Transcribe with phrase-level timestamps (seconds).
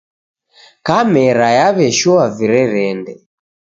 [0.85, 3.13] Kamera yaw'eshoa virerende.